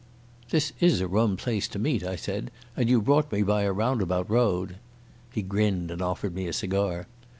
"This 0.49 0.73
is 0.79 0.99
a 0.99 1.07
rum 1.07 1.37
place 1.37 1.67
to 1.67 1.77
meet," 1.77 2.03
I 2.03 2.15
said, 2.15 2.49
"and 2.75 2.89
you 2.89 3.03
brought 3.03 3.31
me 3.31 3.43
by 3.43 3.61
a 3.61 3.71
roundabout 3.71 4.27
road." 4.31 4.77
He 5.31 5.43
grinned 5.43 5.91
and 5.91 6.01
offered 6.01 6.33
me 6.33 6.47
a 6.47 6.53
cigar. 6.53 7.05